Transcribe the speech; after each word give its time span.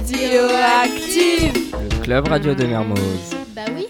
Radioactive 0.00 1.76
Le 1.76 2.02
club 2.02 2.28
radio 2.28 2.54
de 2.54 2.64
Mermoz. 2.64 3.34
Bah 3.54 3.66
oui. 3.76 3.86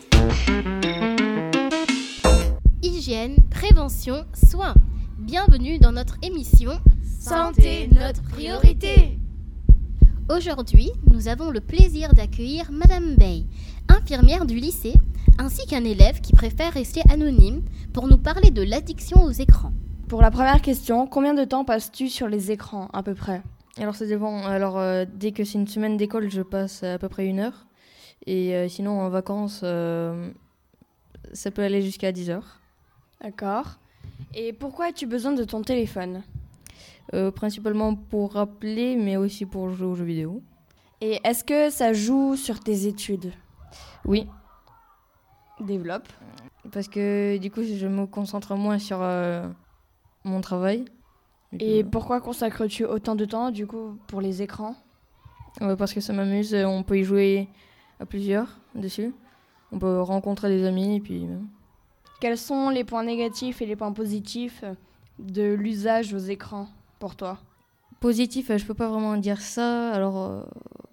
Hygiène, 2.83 3.37
prévention, 3.48 4.24
soins. 4.35 4.74
Bienvenue 5.21 5.78
dans 5.78 5.92
notre 5.92 6.17
émission 6.22 6.72
Santé, 7.04 7.88
notre 7.92 8.22
priorité 8.22 9.21
Aujourd'hui, 10.28 10.90
nous 11.06 11.28
avons 11.28 11.51
le 11.51 11.60
plaisir 11.60 12.13
d'accueillir 12.13 12.72
Madame 12.72 13.15
Bay, 13.15 13.45
infirmière 13.88 14.47
du 14.47 14.56
lycée, 14.56 14.95
ainsi 15.38 15.65
qu'un 15.69 15.85
élève 15.85 16.20
qui 16.20 16.33
préfère 16.33 16.73
rester 16.73 17.02
anonyme 17.09 17.62
pour 17.92 18.09
nous 18.09 18.19
parler 18.19 18.51
de 18.51 18.62
l'addiction 18.62 19.23
aux 19.23 19.30
écrans. 19.30 19.73
Pour 20.09 20.23
la 20.23 20.33
première 20.33 20.61
question, 20.61 21.06
combien 21.06 21.34
de 21.34 21.45
temps 21.45 21.65
passes-tu 21.65 22.09
sur 22.09 22.27
les 22.27 22.51
écrans 22.51 22.88
à 22.92 23.05
peu 23.05 23.15
près? 23.15 23.45
Alors 23.77 23.95
ça 23.95 24.06
dépend. 24.06 24.45
Alors 24.45 24.78
euh, 24.78 25.05
dès 25.12 25.33
que 25.33 25.45
c'est 25.45 25.59
une 25.59 25.69
semaine 25.69 25.97
d'école, 25.97 26.30
je 26.30 26.42
passe 26.42 26.83
à 26.83 26.98
peu 26.98 27.09
près 27.09 27.27
une 27.27 27.38
heure. 27.41 27.66
Et 28.27 28.55
euh, 28.55 28.69
sinon 28.69 29.01
en 29.01 29.09
vacances, 29.09 29.61
euh, 29.65 30.30
ça 31.33 31.51
peut 31.51 31.62
aller 31.62 31.80
jusqu'à 31.83 32.12
10 32.12 32.30
heures. 32.30 32.61
D'accord. 33.23 33.78
Et 34.34 34.52
pourquoi 34.52 34.87
as-tu 34.87 35.06
besoin 35.06 35.33
de 35.33 35.45
ton 35.45 35.62
téléphone? 35.62 36.23
Principalement 37.34 37.97
pour 37.97 38.34
rappeler, 38.34 38.95
mais 38.95 39.16
aussi 39.16 39.45
pour 39.45 39.69
jouer 39.70 39.87
aux 39.89 39.95
jeux 39.97 40.05
vidéo. 40.05 40.42
Et 41.00 41.19
est-ce 41.25 41.42
que 41.42 41.69
ça 41.69 41.92
joue 41.92 42.37
sur 42.37 42.61
tes 42.61 42.87
études? 42.87 43.33
Oui, 44.05 44.28
Développe. 45.59 46.06
parce 46.70 46.87
que 46.87 47.37
du 47.39 47.50
coup 47.50 47.62
je 47.64 47.87
me 47.89 48.06
concentre 48.06 48.55
moins 48.55 48.78
sur 48.78 49.00
mon 50.25 50.41
travail. 50.41 50.84
Et 51.59 51.83
euh, 51.83 51.87
pourquoi 51.87 52.21
consacres-tu 52.21 52.85
autant 52.85 53.17
de 53.17 53.25
temps 53.25 53.51
du 53.51 53.67
coup 53.67 53.99
pour 54.07 54.21
les 54.21 54.43
écrans? 54.43 54.77
Ouais, 55.61 55.77
parce 55.77 55.93
que 55.93 56.01
ça 56.01 56.13
m'amuse, 56.13 56.55
euh, 56.55 56.65
on 56.65 56.83
peut 56.83 56.98
y 56.98 57.05
jouer 57.05 57.48
à 57.98 58.07
plusieurs 58.07 58.59
dessus. 58.75 59.12
On 59.73 59.79
peut 59.79 60.01
rencontrer 60.01 60.48
des 60.48 60.65
amis 60.65 60.97
et 60.97 61.01
puis... 61.01 61.25
euh, 61.25 61.39
Quels 62.20 62.39
sont 62.39 62.70
les 62.70 62.84
points 62.84 63.05
négatifs 63.05 63.61
et 63.62 63.67
les 63.67 63.77
points 63.77 63.92
positifs 63.92 64.65
de 65.19 65.53
l'usage 65.53 66.15
aux 66.15 66.19
écrans 66.19 66.69
pour 66.98 67.17
toi? 67.17 67.39
Positif, 68.01 68.51
euh, 68.51 68.59
je 68.59 68.64
peux 68.64 68.75
pas 68.75 68.89
vraiment 68.89 69.17
dire 69.17 69.41
ça. 69.41 69.92
Alors, 69.92 70.19
euh, 70.19 70.42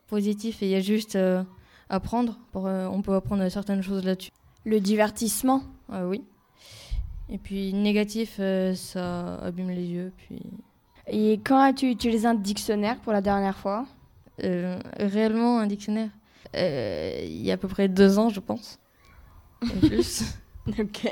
positif, 0.08 0.62
il 0.62 0.70
y 0.70 0.76
a 0.76 0.82
juste 0.82 1.16
euh, 1.16 1.44
apprendre. 1.90 2.38
Pour, 2.52 2.68
euh, 2.68 2.88
on 2.88 3.02
peut 3.02 3.14
apprendre 3.14 3.48
certaines 3.50 3.82
choses 3.82 4.04
là-dessus. 4.04 4.32
Le 4.66 4.80
divertissement? 4.80 5.62
Oui. 5.90 6.24
Et 7.30 7.38
puis 7.38 7.74
négatif, 7.74 8.38
euh, 8.40 8.74
ça 8.74 9.36
abîme 9.40 9.70
les 9.70 9.86
yeux. 9.86 10.14
Puis 10.18 10.42
Et 11.08 11.34
quand 11.44 11.60
as-tu 11.60 11.90
utilisé 11.90 12.28
un 12.28 12.36
dictionnaire 12.36 12.98
pour 13.00 13.12
la 13.14 13.22
dernière 13.22 13.58
fois? 13.58 13.86
Euh, 14.44 14.80
réellement 15.00 15.60
un 15.60 15.68
dictionnaire. 15.68 16.10
euh, 16.56 17.20
il 17.24 17.42
y 17.42 17.52
a 17.52 17.56
à 17.56 17.58
peu 17.58 17.68
près 17.68 17.88
deux 17.88 18.18
ans, 18.20 18.30
je 18.30 18.40
pense. 18.40 18.80
Et 19.64 19.80
plus. 19.88 20.24
Ok. 20.80 21.08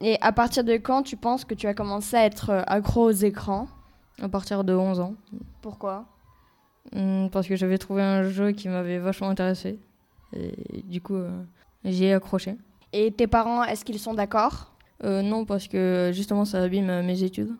Et 0.00 0.18
à 0.20 0.32
partir 0.32 0.64
de 0.64 0.72
quand 0.76 1.02
tu 1.02 1.16
penses 1.16 1.44
que 1.44 1.54
tu 1.54 1.66
as 1.66 1.74
commencé 1.74 2.16
à 2.16 2.24
être 2.24 2.64
accro 2.66 3.04
aux 3.04 3.10
écrans? 3.10 3.68
À 4.20 4.28
partir 4.28 4.64
de 4.64 4.74
11 4.74 5.00
ans. 5.00 5.14
Pourquoi? 5.60 6.06
Hum, 6.94 7.28
Parce 7.30 7.46
que 7.46 7.56
j'avais 7.56 7.78
trouvé 7.78 8.02
un 8.02 8.22
jeu 8.24 8.52
qui 8.52 8.68
m'avait 8.68 8.98
vachement 8.98 9.28
intéressé. 9.28 9.78
Et 10.34 10.82
du 10.84 11.00
coup, 11.00 11.14
euh, 11.14 11.30
j'y 11.84 12.04
ai 12.06 12.14
accroché. 12.14 12.56
Et 12.92 13.10
tes 13.12 13.26
parents, 13.26 13.64
est-ce 13.64 13.84
qu'ils 13.84 13.98
sont 13.98 14.14
d'accord? 14.14 14.71
Non, 15.00 15.44
parce 15.44 15.68
que 15.68 16.10
justement, 16.12 16.44
ça 16.44 16.62
abîme 16.62 16.90
euh, 16.90 17.02
mes 17.02 17.22
études. 17.22 17.54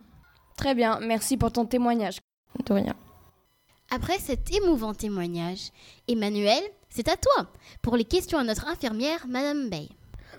Très 0.55 0.75
bien, 0.75 0.99
merci 1.01 1.37
pour 1.37 1.51
ton 1.51 1.65
témoignage. 1.65 2.19
De 2.65 2.73
rien. 2.73 2.95
Après 3.89 4.17
cet 4.19 4.53
émouvant 4.53 4.93
témoignage, 4.93 5.71
Emmanuel, 6.07 6.63
c'est 6.89 7.07
à 7.09 7.15
toi 7.15 7.47
pour 7.81 7.97
les 7.97 8.05
questions 8.05 8.37
à 8.37 8.43
notre 8.43 8.67
infirmière, 8.67 9.25
Madame 9.27 9.69
Bay. 9.69 9.89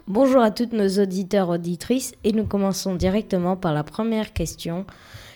Bonjour 0.06 0.42
à 0.42 0.51
toutes 0.51 0.73
nos 0.73 0.89
auditeurs 1.01 1.48
auditrices 1.48 2.14
et 2.24 2.33
nous 2.33 2.46
commençons 2.46 2.95
directement 2.95 3.57
par 3.57 3.73
la 3.73 3.85
première 3.85 4.33
question. 4.33 4.86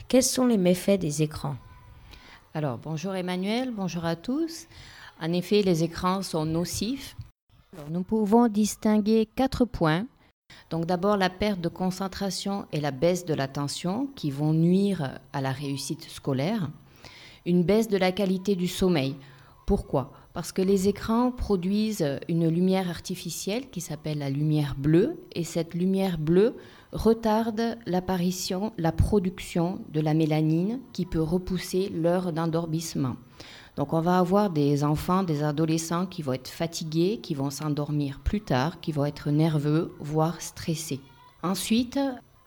Quels 0.09 0.22
sont 0.22 0.47
les 0.47 0.59
méfaits 0.59 0.99
des 0.99 1.22
écrans? 1.22 1.56
Alors, 2.54 2.78
bonjour 2.78 3.15
Emmanuel, 3.15 3.71
bonjour 3.71 4.04
à 4.04 4.16
tous. 4.16 4.66
En 5.21 5.33
effet, 5.33 5.62
les 5.62 5.84
écrans 5.84 6.22
sont 6.22 6.44
nocifs. 6.44 7.16
Alors, 7.72 7.91
nous 7.91 8.03
pouvons 8.03 8.49
distinguer 8.49 9.27
quatre 9.27 9.65
points. 9.65 10.06
Donc 10.70 10.84
d'abord 10.84 11.16
la 11.16 11.31
perte 11.31 11.60
de 11.60 11.69
concentration 11.69 12.66
et 12.72 12.81
la 12.81 12.91
baisse 12.91 13.25
de 13.25 13.34
l'attention 13.34 14.09
qui 14.14 14.31
vont 14.31 14.53
nuire 14.53 15.19
à 15.32 15.41
la 15.41 15.53
réussite 15.53 16.04
scolaire. 16.04 16.69
Une 17.47 17.62
baisse 17.62 17.88
de 17.88 17.97
la 17.97 18.12
qualité 18.12 18.54
du 18.54 18.69
sommeil. 18.69 19.16
Pourquoi? 19.66 20.12
Parce 20.34 20.53
que 20.53 20.62
les 20.62 20.88
écrans 20.88 21.31
produisent 21.31 22.19
une 22.28 22.48
lumière 22.48 22.91
artificielle 22.91 23.70
qui 23.70 23.81
s'appelle 23.81 24.19
la 24.19 24.31
lumière 24.31 24.75
bleue 24.76 25.19
et 25.32 25.44
cette 25.44 25.75
lumière 25.75 26.19
bleue 26.19 26.54
retarde 26.92 27.78
l'apparition, 27.86 28.72
la 28.78 28.92
production 28.92 29.80
de 29.91 30.00
la 30.00 30.15
mélanine 30.15 30.80
qui 30.92 31.06
peut 31.06 31.22
repousser 31.22 31.88
l'heure 31.88 32.32
d'endormissement. 32.32 33.16
Donc 33.78 33.93
on 33.93 34.00
va 34.00 34.19
avoir 34.19 34.50
des 34.50 34.83
enfants, 34.83 35.22
des 35.22 35.44
adolescents 35.44 36.05
qui 36.05 36.22
vont 36.22 36.33
être 36.33 36.49
fatigués, 36.49 37.21
qui 37.22 37.34
vont 37.34 37.49
s'endormir 37.49 38.19
plus 38.19 38.41
tard, 38.41 38.81
qui 38.81 38.91
vont 38.91 39.05
être 39.05 39.31
nerveux, 39.31 39.94
voire 40.00 40.41
stressés. 40.41 40.99
Ensuite, 41.44 41.97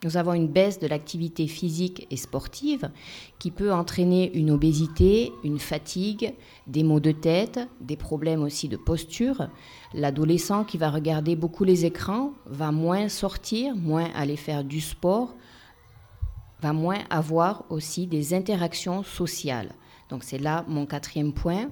nous 0.04 0.18
avons 0.18 0.34
une 0.34 0.50
baisse 0.50 0.80
de 0.80 0.88
l'activité 0.88 1.48
physique 1.48 2.06
et 2.12 2.18
sportive 2.18 2.92
qui 3.40 3.50
peut 3.50 3.72
entraîner 3.72 4.30
une 4.38 4.52
obésité, 4.52 5.32
une 5.46 5.60
fatigue, 5.60 6.34
des 6.68 6.84
maux 6.84 7.00
de 7.00 7.14
tête, 7.14 7.62
des 7.80 7.96
problèmes 7.96 8.44
aussi 8.44 8.68
de 8.68 8.76
posture. 8.76 9.48
L'adolescent 9.94 10.66
qui 10.66 10.78
va 10.78 10.90
regarder 10.90 11.38
beaucoup 11.38 11.64
les 11.64 11.86
écrans 11.86 12.34
va 12.46 12.74
moins 12.74 13.08
sortir, 13.08 13.74
moins 13.78 14.10
aller 14.16 14.36
faire 14.36 14.66
du 14.66 14.82
sport, 14.82 15.34
va 16.62 16.74
moins 16.74 17.00
avoir 17.10 17.64
aussi 17.70 18.06
des 18.06 18.34
interactions 18.34 19.04
sociales. 19.04 19.72
Donc 20.12 20.24
c'est 20.24 20.38
là 20.38 20.64
mon 20.68 20.86
quatrième 20.86 21.34
point 21.34 21.70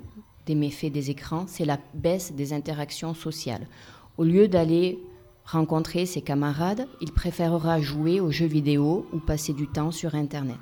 des 0.47 0.55
méfaits 0.55 0.91
des 0.91 1.11
écrans, 1.11 1.45
c'est 1.47 1.65
la 1.65 1.77
baisse 1.93 2.31
des 2.31 2.53
interactions 2.53 3.13
sociales. 3.13 3.67
Au 4.17 4.23
lieu 4.23 4.47
d'aller 4.47 4.97
rencontrer 5.45 6.07
ses 6.07 6.21
camarades, 6.21 6.87
il 7.01 7.11
préférera 7.11 7.79
jouer 7.79 8.19
aux 8.19 8.31
jeux 8.31 8.47
vidéo 8.47 9.05
ou 9.13 9.19
passer 9.19 9.53
du 9.53 9.67
temps 9.67 9.91
sur 9.91 10.15
Internet. 10.15 10.57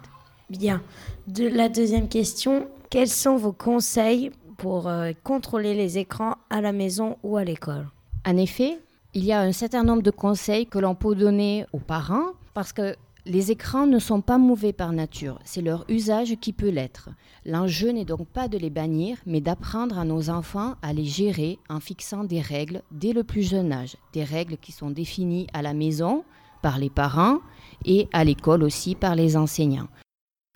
Bien. 0.49 0.81
De 1.27 1.47
la 1.47 1.69
deuxième 1.69 2.09
question, 2.09 2.67
quels 2.89 3.09
sont 3.09 3.37
vos 3.37 3.53
conseils 3.53 4.31
pour 4.57 4.87
euh, 4.87 5.11
contrôler 5.23 5.73
les 5.73 5.97
écrans 5.97 6.35
à 6.49 6.61
la 6.61 6.73
maison 6.73 7.17
ou 7.23 7.37
à 7.37 7.43
l'école? 7.43 7.87
En 8.25 8.35
effet, 8.37 8.79
il 9.13 9.23
y 9.23 9.31
a 9.31 9.41
un 9.41 9.51
certain 9.51 9.83
nombre 9.83 10.03
de 10.03 10.11
conseils 10.11 10.67
que 10.67 10.79
l'on 10.79 10.95
peut 10.95 11.15
donner 11.15 11.65
aux 11.73 11.79
parents 11.79 12.31
parce 12.53 12.73
que 12.73 12.95
les 13.27 13.51
écrans 13.51 13.85
ne 13.85 13.99
sont 13.99 14.21
pas 14.21 14.37
mauvais 14.37 14.73
par 14.73 14.93
nature, 14.93 15.39
c'est 15.43 15.61
leur 15.61 15.85
usage 15.89 16.35
qui 16.39 16.53
peut 16.53 16.69
l'être. 16.69 17.09
L'enjeu 17.45 17.89
n'est 17.91 18.05
donc 18.05 18.27
pas 18.27 18.47
de 18.47 18.57
les 18.57 18.69
bannir, 18.69 19.17
mais 19.25 19.41
d'apprendre 19.41 19.99
à 19.99 20.05
nos 20.05 20.29
enfants 20.29 20.75
à 20.81 20.93
les 20.93 21.05
gérer 21.05 21.59
en 21.69 21.79
fixant 21.79 22.23
des 22.23 22.41
règles 22.41 22.81
dès 22.91 23.13
le 23.13 23.23
plus 23.23 23.43
jeune 23.43 23.71
âge, 23.71 23.97
des 24.13 24.23
règles 24.23 24.57
qui 24.57 24.71
sont 24.71 24.91
définies 24.91 25.47
à 25.53 25.61
la 25.61 25.73
maison 25.73 26.23
par 26.61 26.79
les 26.79 26.89
parents 26.89 27.39
et 27.85 28.07
à 28.13 28.23
l'école 28.23 28.63
aussi 28.63 28.95
par 28.95 29.15
les 29.15 29.37
enseignants. 29.37 29.89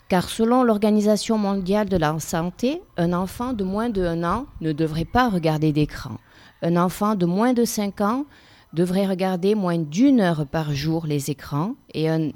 Car 0.09 0.29
selon 0.29 0.63
l'Organisation 0.63 1.37
mondiale 1.37 1.87
de 1.87 1.97
la 1.97 2.19
santé, 2.19 2.81
un 2.97 3.13
enfant 3.13 3.53
de 3.53 3.63
moins 3.63 3.89
de 3.89 4.03
1 4.03 4.23
an 4.23 4.45
ne 4.59 4.73
devrait 4.73 5.05
pas 5.05 5.29
regarder 5.29 5.71
d'écran. 5.71 6.17
Un 6.61 6.75
enfant 6.75 7.15
de 7.15 7.25
moins 7.25 7.53
de 7.53 7.63
5 7.63 8.01
ans 8.01 8.25
devrait 8.73 9.07
regarder 9.07 9.55
moins 9.55 9.77
d'une 9.77 10.19
heure 10.19 10.45
par 10.47 10.73
jour 10.73 11.05
les 11.05 11.31
écrans 11.31 11.75
et 11.93 12.09
un 12.09 12.31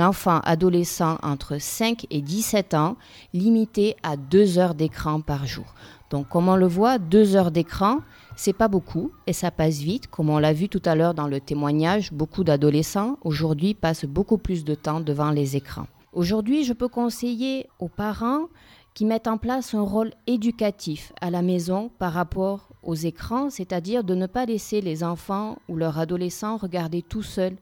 enfant 0.00 0.40
adolescent 0.40 1.18
entre 1.22 1.58
5 1.58 2.06
et 2.10 2.20
17 2.20 2.74
ans 2.74 2.96
limité 3.32 3.96
à 4.02 4.16
2 4.16 4.58
heures 4.58 4.74
d'écran 4.74 5.20
par 5.20 5.46
jour. 5.46 5.74
Donc 6.10 6.28
comme 6.28 6.48
on 6.48 6.56
le 6.56 6.66
voit, 6.66 6.98
2 6.98 7.36
heures 7.36 7.50
d'écran, 7.50 8.00
c'est 8.36 8.52
pas 8.52 8.68
beaucoup 8.68 9.12
et 9.26 9.32
ça 9.32 9.50
passe 9.50 9.78
vite. 9.78 10.08
Comme 10.08 10.30
on 10.30 10.38
l'a 10.38 10.52
vu 10.52 10.68
tout 10.68 10.82
à 10.84 10.94
l'heure 10.94 11.14
dans 11.14 11.28
le 11.28 11.40
témoignage, 11.40 12.12
beaucoup 12.12 12.44
d'adolescents 12.44 13.16
aujourd'hui 13.22 13.74
passent 13.74 14.04
beaucoup 14.04 14.38
plus 14.38 14.64
de 14.64 14.74
temps 14.74 15.00
devant 15.00 15.30
les 15.30 15.56
écrans. 15.56 15.86
Aujourd'hui, 16.12 16.64
je 16.64 16.74
peux 16.74 16.88
conseiller 16.88 17.66
aux 17.78 17.88
parents 17.88 18.48
qui 18.92 19.06
mettent 19.06 19.28
en 19.28 19.38
place 19.38 19.72
un 19.72 19.80
rôle 19.80 20.12
éducatif 20.26 21.14
à 21.22 21.30
la 21.30 21.40
maison 21.40 21.90
par 21.98 22.12
rapport 22.12 22.68
aux 22.82 22.94
écrans, 22.94 23.48
c'est-à-dire 23.48 24.04
de 24.04 24.14
ne 24.14 24.26
pas 24.26 24.44
laisser 24.44 24.82
les 24.82 25.02
enfants 25.02 25.56
ou 25.68 25.76
leurs 25.76 25.98
adolescents 25.98 26.58
regarder 26.58 27.00
tout 27.00 27.22
seuls 27.22 27.56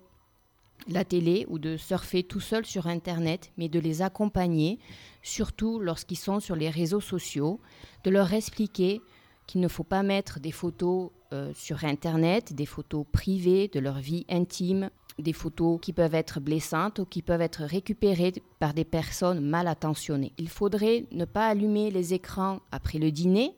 la 0.89 1.05
télé 1.05 1.47
ou 1.49 1.59
de 1.59 1.77
surfer 1.77 2.23
tout 2.23 2.41
seul 2.41 2.65
sur 2.65 2.87
Internet, 2.87 3.53
mais 3.57 3.69
de 3.69 3.79
les 3.79 4.03
accompagner, 4.03 4.79
surtout 5.23 5.79
lorsqu'ils 5.79 6.17
sont 6.17 6.41
sur 6.41 6.57
les 6.57 6.71
réseaux 6.71 7.01
sociaux, 7.01 7.61
de 8.05 8.11
leur 8.11 8.33
expliquer 8.33 9.01
qu'il 9.47 9.61
ne 9.61 9.69
faut 9.69 9.85
pas 9.85 10.03
mettre 10.03 10.41
des 10.41 10.53
photos 10.53 11.11
euh, 11.33 11.53
sur 11.55 11.85
Internet, 11.85 12.53
des 12.53 12.67
photos 12.67 13.05
privées 13.11 13.69
de 13.69 13.81
leur 13.81 13.99
vie 13.99 14.25
intime, 14.29 14.91
des 15.19 15.33
photos 15.33 15.79
qui 15.81 15.93
peuvent 15.93 16.15
être 16.15 16.41
blessantes 16.41 17.01
ou 17.01 17.05
qui 17.05 17.23
peuvent 17.23 17.41
être 17.41 17.65
récupérées 17.65 18.33
par 18.59 18.75
des 18.75 18.85
personnes 18.85 19.41
mal 19.41 19.69
attentionnées. 19.69 20.33
Il 20.39 20.49
faudrait 20.49 21.07
ne 21.13 21.25
pas 21.25 21.49
allumer 21.49 21.91
les 21.91 22.15
écrans 22.15 22.61
après 22.73 22.99
le 22.99 23.11
dîner 23.11 23.55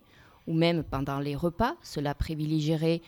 ou 0.46 0.54
même 0.54 0.82
pendant 0.82 1.20
les 1.20 1.36
repas. 1.36 1.76
Cela 1.82 2.14
privilégierait 2.14 3.02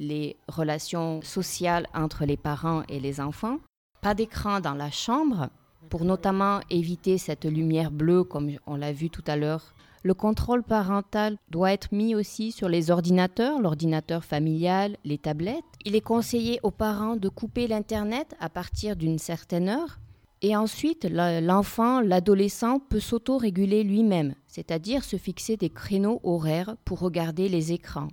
les 0.00 0.36
relations 0.48 1.20
sociales 1.22 1.86
entre 1.94 2.24
les 2.24 2.38
parents 2.38 2.82
et 2.88 2.98
les 2.98 3.20
enfants. 3.20 3.58
Pas 4.00 4.14
d'écran 4.14 4.58
dans 4.58 4.74
la 4.74 4.90
chambre 4.90 5.50
pour 5.90 6.04
notamment 6.04 6.60
éviter 6.70 7.18
cette 7.18 7.44
lumière 7.44 7.90
bleue 7.90 8.24
comme 8.24 8.50
on 8.66 8.76
l'a 8.76 8.92
vu 8.92 9.10
tout 9.10 9.24
à 9.26 9.36
l'heure. 9.36 9.74
Le 10.02 10.14
contrôle 10.14 10.62
parental 10.62 11.36
doit 11.50 11.72
être 11.72 11.92
mis 11.92 12.14
aussi 12.14 12.52
sur 12.52 12.70
les 12.70 12.90
ordinateurs, 12.90 13.60
l'ordinateur 13.60 14.24
familial, 14.24 14.96
les 15.04 15.18
tablettes. 15.18 15.62
Il 15.84 15.94
est 15.94 16.00
conseillé 16.00 16.58
aux 16.62 16.70
parents 16.70 17.16
de 17.16 17.28
couper 17.28 17.66
l'Internet 17.66 18.34
à 18.40 18.48
partir 18.48 18.96
d'une 18.96 19.18
certaine 19.18 19.68
heure. 19.68 19.98
Et 20.40 20.56
ensuite, 20.56 21.04
l'enfant, 21.04 22.00
l'adolescent 22.00 22.78
peut 22.78 23.00
s'auto-réguler 23.00 23.84
lui-même, 23.84 24.34
c'est-à-dire 24.46 25.04
se 25.04 25.18
fixer 25.18 25.58
des 25.58 25.68
créneaux 25.68 26.20
horaires 26.24 26.76
pour 26.86 27.00
regarder 27.00 27.50
les 27.50 27.72
écrans. 27.72 28.08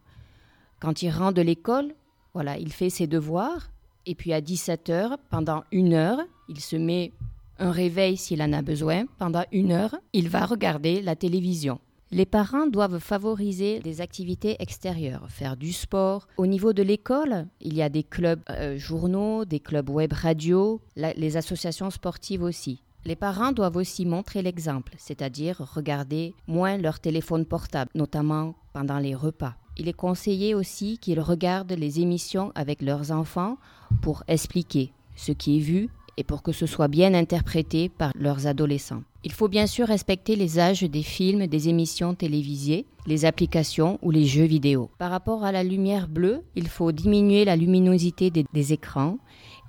Quand 0.80 1.02
il 1.02 1.10
rentre 1.10 1.34
de 1.34 1.42
l'école, 1.42 1.94
voilà, 2.34 2.58
il 2.58 2.72
fait 2.72 2.90
ses 2.90 3.08
devoirs, 3.08 3.72
et 4.06 4.16
puis 4.16 4.32
à 4.34 4.42
17 4.42 4.90
heures, 4.90 5.18
pendant 5.30 5.64
une 5.72 5.94
heure, 5.94 6.20
il 6.50 6.60
se 6.60 6.76
met 6.76 7.14
un 7.60 7.72
réveil 7.72 8.18
s'il 8.18 8.42
en 8.42 8.54
a 8.54 8.62
besoin. 8.62 9.06
Pendant 9.18 9.44
une 9.52 9.72
heure, 9.72 9.96
il 10.14 10.30
va 10.30 10.46
regarder 10.46 11.02
la 11.02 11.16
télévision. 11.16 11.80
Les 12.10 12.26
parents 12.26 12.68
doivent 12.68 13.00
favoriser 13.00 13.80
des 13.80 14.00
activités 14.00 14.56
extérieures, 14.60 15.26
faire 15.30 15.58
du 15.58 15.74
sport. 15.74 16.28
Au 16.38 16.48
niveau 16.48 16.72
de 16.72 16.82
l'école, 16.84 17.48
il 17.60 17.76
y 17.76 17.82
a 17.82 17.90
des 17.90 18.04
clubs 18.04 18.40
euh, 18.50 18.78
journaux, 18.78 19.44
des 19.44 19.60
clubs 19.60 19.90
web 19.90 20.14
radio, 20.14 20.80
les 20.96 21.36
associations 21.36 21.90
sportives 21.90 22.44
aussi. 22.44 22.82
Les 23.04 23.18
parents 23.18 23.52
doivent 23.52 23.76
aussi 23.76 24.06
montrer 24.06 24.42
l'exemple, 24.42 24.94
c'est-à-dire 24.98 25.58
regarder 25.76 26.34
moins 26.48 26.78
leur 26.78 27.00
téléphone 27.00 27.46
portable, 27.46 27.92
notamment 27.94 28.56
pendant 28.74 29.00
les 29.00 29.16
repas. 29.16 29.56
Il 29.80 29.88
est 29.88 29.94
conseillé 29.94 30.56
aussi 30.56 30.98
qu'ils 30.98 31.20
regardent 31.20 31.74
les 31.74 32.00
émissions 32.00 32.52
avec 32.56 32.82
leurs 32.82 33.12
enfants 33.12 33.58
pour 34.02 34.24
expliquer 34.28 34.92
ce 35.16 35.32
qui 35.32 35.58
est 35.58 35.62
vu 35.62 35.90
et 36.18 36.24
pour 36.24 36.42
que 36.42 36.52
ce 36.52 36.66
soit 36.66 36.88
bien 36.88 37.14
interprété 37.14 37.90
par 37.90 38.12
leurs 38.16 38.48
adolescents. 38.48 39.04
Il 39.24 39.32
faut 39.32 39.48
bien 39.48 39.68
sûr 39.68 39.88
respecter 39.88 40.36
les 40.36 40.58
âges 40.58 40.84
des 40.84 41.04
films, 41.04 41.48
des 41.48 41.70
émissions 41.70 42.16
télévisées, 42.16 42.86
les 43.06 43.26
applications 43.26 44.00
ou 44.02 44.10
les 44.10 44.26
jeux 44.26 44.46
vidéo. 44.46 44.90
Par 44.98 45.12
rapport 45.12 45.44
à 45.44 45.52
la 45.52 45.64
lumière 45.64 46.08
bleue, 46.08 46.42
il 46.56 46.68
faut 46.68 46.92
diminuer 46.92 47.46
la 47.46 47.56
luminosité 47.56 48.32
des, 48.32 48.74
écrans, 48.74 49.18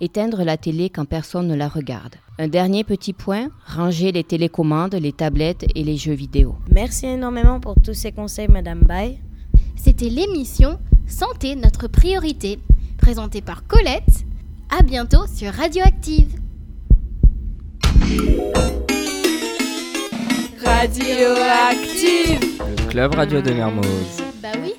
éteindre 0.00 0.42
la 0.42 0.56
télé 0.56 0.88
quand 0.88 1.04
personne 1.04 1.48
ne 1.48 1.54
la 1.54 1.68
regarde. 1.68 2.16
Un 2.38 2.48
dernier 2.48 2.84
petit 2.84 3.12
point, 3.12 3.48
ranger 3.66 4.12
les 4.12 4.24
télécommandes, 4.24 4.94
les 4.94 5.12
tablettes 5.12 5.66
et 5.74 5.84
les 5.84 5.96
jeux 5.96 6.14
vidéo. 6.14 6.54
Merci 6.70 7.06
énormément 7.06 7.60
pour 7.60 7.74
tous 7.82 7.94
ces 7.94 8.12
conseils, 8.12 8.48
Madame 8.48 8.80
Bay. 8.80 9.18
C'était 9.82 10.08
l'émission 10.08 10.78
Santé, 11.06 11.54
notre 11.54 11.88
priorité, 11.88 12.58
présentée 12.98 13.40
par 13.40 13.66
Colette 13.66 14.24
à 14.76 14.82
bientôt 14.82 15.26
sur 15.32 15.52
Radioactive. 15.52 16.34
Radioactive 20.64 22.62
Le 22.78 22.90
club 22.90 23.14
radio 23.14 23.40
de 23.40 23.52
Mermoz. 23.52 24.22
Bah 24.42 24.48
oui. 24.62 24.74